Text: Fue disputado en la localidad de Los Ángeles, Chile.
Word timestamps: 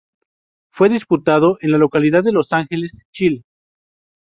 Fue 0.71 0.89
disputado 0.89 1.59
en 1.61 1.69
la 1.73 1.77
localidad 1.77 2.23
de 2.23 2.31
Los 2.31 2.53
Ángeles, 2.53 2.91
Chile. 3.13 3.43